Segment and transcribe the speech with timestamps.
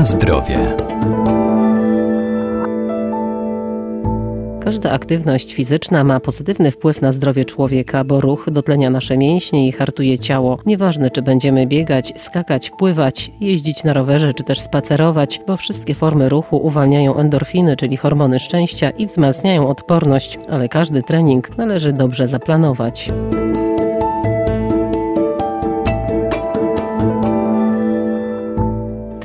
[0.00, 0.58] Na zdrowie.
[4.60, 9.72] Każda aktywność fizyczna ma pozytywny wpływ na zdrowie człowieka, bo ruch dotlenia nasze mięśnie i
[9.72, 10.58] hartuje ciało.
[10.66, 16.28] Nieważne, czy będziemy biegać, skakać, pływać, jeździć na rowerze, czy też spacerować, bo wszystkie formy
[16.28, 23.10] ruchu uwalniają endorfiny, czyli hormony szczęścia i wzmacniają odporność, ale każdy trening należy dobrze zaplanować.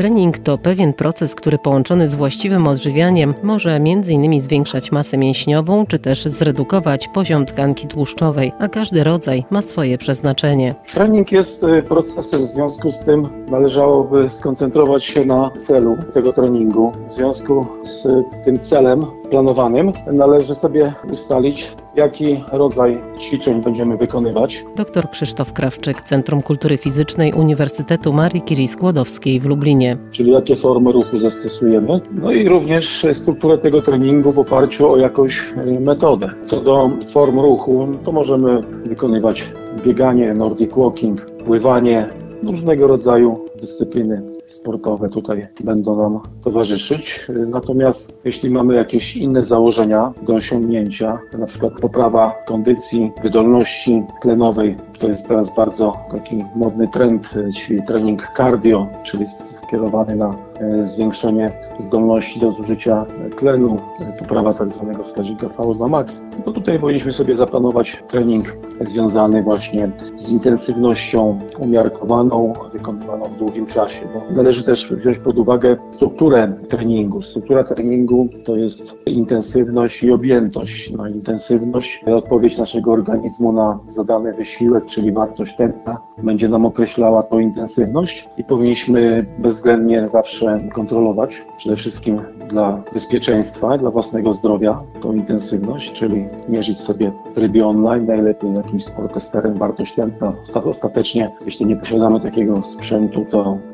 [0.06, 4.42] Trening to pewien proces, który połączony z właściwym odżywianiem może m.in.
[4.42, 10.76] zwiększać masę mięśniową, czy też zredukować poziom tkanki tłuszczowej, a każdy rodzaj ma swoje przeznaczenie.
[10.94, 16.92] Trening jest y, procesem, w związku z tym należałoby skoncentrować się na celu tego treningu.
[17.10, 18.08] W związku z
[18.46, 24.66] tym celem planowanym należy sobie ustalić, jaki rodzaj ćwiczeń będziemy wykonywać.
[24.76, 29.98] Dr Krzysztof Krawczyk, Centrum Kultury Fizycznej Uniwersytetu Marii Curie Skłodowskiej w Lublinie.
[30.12, 32.02] Czyli jakie formy ruchu zastosujemy.
[32.12, 36.30] No i również strukturę tego treningu w oparciu o jakąś y, metodę.
[36.44, 39.48] Co do form ruchu, to możemy wykonywać
[39.86, 42.08] bieganie, nordic walking, pływanie,
[42.44, 47.28] różnego rodzaju dyscypliny sportowe tutaj będą nam towarzyszyć.
[47.48, 55.08] Natomiast jeśli mamy jakieś inne założenia do osiągnięcia, na przykład poprawa kondycji, wydolności tlenowej, to
[55.08, 62.40] jest teraz bardzo taki modny trend, czyli trening cardio, czyli skierowany na e, zwiększenie zdolności
[62.40, 63.06] do zużycia
[63.38, 63.78] tlenu,
[64.20, 70.30] poprawa tak zwanego wskaźnika VO2 max, to tutaj powinniśmy sobie zaplanować trening związany właśnie z
[70.30, 74.08] intensywnością umiarkowaną, wykonywaną w długim czasie.
[74.14, 77.22] Bo należy też wziąć pod uwagę strukturę treningu.
[77.22, 80.92] Struktura treningu to jest intensywność i objętość.
[80.98, 87.40] No, intensywność, odpowiedź naszego organizmu na zadany wysiłek, czyli wartość tętna, będzie nam określała tą
[87.40, 95.92] intensywność i powinniśmy bezwzględnie zawsze kontrolować, przede wszystkim dla bezpieczeństwa, dla własnego zdrowia, tą intensywność,
[95.92, 100.34] czyli mierzyć sobie w trybie online, najlepiej jakimś sportesterem wartość tętna.
[100.66, 103.26] Ostatecznie, jeśli nie posiadamy takiego sprzętu,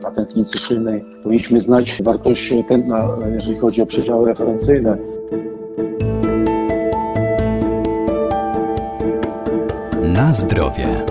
[0.03, 4.97] na tętnicy szylnej powinniśmy znać wartość tętna, jeżeli chodzi o przedziały referencyjne.
[10.13, 11.05] Na zdrowie.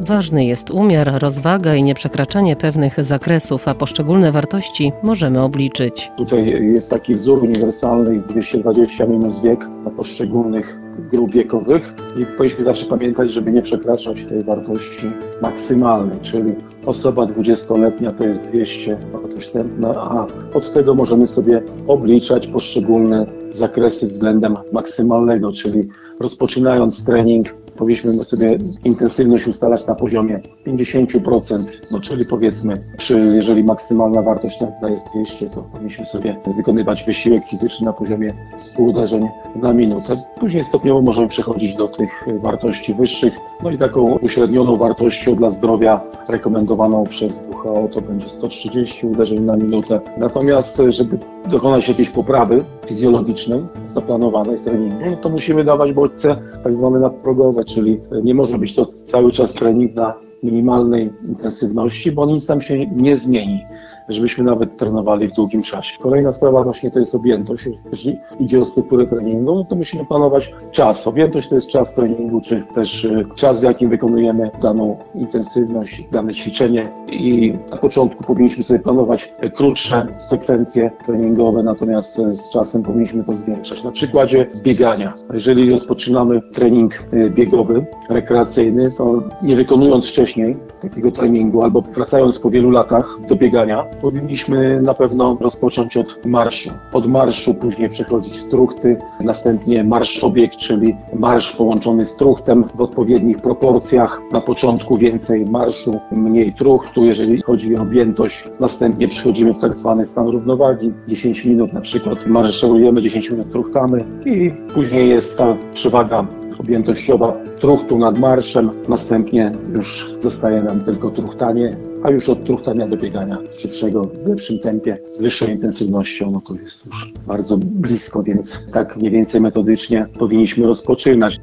[0.00, 6.10] Ważny jest umiar, rozwaga i nieprzekraczanie pewnych zakresów, a poszczególne wartości możemy obliczyć.
[6.16, 10.81] Tutaj jest taki wzór uniwersalny 220 minus wiek na poszczególnych
[11.12, 15.06] grup wiekowych i powinniśmy zawsze pamiętać, żeby nie przekraczać tej wartości
[15.42, 16.54] maksymalnej, czyli
[16.86, 24.06] osoba 20-letnia to jest 200 wartość tętna, a od tego możemy sobie obliczać poszczególne zakresy
[24.06, 25.88] względem maksymalnego, czyli
[26.20, 34.22] rozpoczynając trening powinniśmy sobie intensywność ustalać na poziomie 50%, no czyli powiedzmy, przy, jeżeli maksymalna
[34.22, 39.72] wartość tętna jest 200, to powinniśmy sobie wykonywać wysiłek fizyczny na poziomie 100 uderzeń na
[39.72, 40.16] minutę.
[40.40, 42.10] Później stopniowo możemy przechodzić do tych
[42.42, 49.06] wartości wyższych, no i taką uśrednioną wartością dla zdrowia rekomendowaną przez WHO to będzie 130
[49.06, 50.00] uderzeń na minutę.
[50.18, 51.18] Natomiast, żeby
[51.48, 58.00] dokonać jakiejś poprawy fizjologicznej, zaplanowanej treningu, no to musimy dawać bodźce tak zwane nadprogowe, czyli
[58.22, 63.16] nie może być to cały czas trening na minimalnej intensywności, bo nic tam się nie
[63.16, 63.60] zmieni
[64.08, 65.98] żebyśmy nawet trenowali w długim czasie.
[65.98, 67.68] Kolejna sprawa właśnie to jest objętość.
[67.90, 71.06] Jeśli idzie o strukturę treningu, no to musimy planować czas.
[71.06, 76.34] Objętość to jest czas treningu, czy też y, czas, w jakim wykonujemy daną intensywność, dane
[76.34, 83.24] ćwiczenie i na początku powinniśmy sobie planować krótsze sekwencje treningowe, natomiast y, z czasem powinniśmy
[83.24, 83.84] to zwiększać.
[83.84, 85.14] Na przykładzie biegania.
[85.34, 92.50] Jeżeli rozpoczynamy trening y, biegowy, rekreacyjny, to nie wykonując wcześniej takiego treningu albo wracając po
[92.50, 96.70] wielu latach do biegania, powinniśmy na pewno rozpocząć od marszu.
[96.92, 103.38] Od marszu później przechodzić truchty, następnie marsz obieg, czyli marsz połączony z truchtem w odpowiednich
[103.38, 104.20] proporcjach.
[104.32, 108.44] Na początku więcej marszu, mniej truchtu, jeżeli chodzi o objętość.
[108.60, 110.92] Następnie przechodzimy w tak zwany stan równowagi.
[111.08, 116.26] 10 minut na przykład marszerujemy, 10 minut truchtamy i później jest ta przewaga
[116.60, 122.96] objętościowa truchtu nad marszem, następnie już zostaje nam tylko truchtanie, a już od truchtania do
[122.96, 128.72] biegania szybszego, w lepszym tempie, z wyższą intensywnością, no to jest już bardzo blisko, więc
[128.72, 131.40] tak mniej więcej metodycznie powinniśmy rozpoczynać.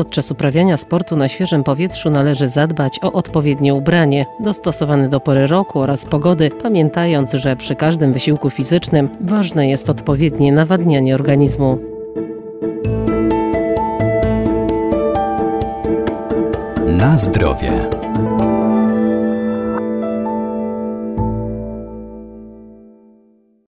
[0.00, 5.80] podczas uprawiania sportu na świeżym powietrzu należy zadbać o odpowiednie ubranie, dostosowane do pory roku
[5.80, 11.78] oraz pogody, pamiętając, że przy każdym wysiłku fizycznym ważne jest odpowiednie nawadnianie organizmu.
[16.86, 17.99] Na zdrowie.